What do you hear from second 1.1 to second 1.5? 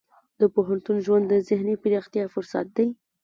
د